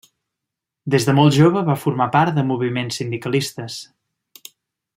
[0.93, 3.77] Des de molt jove va formar part de moviments sindicalistes.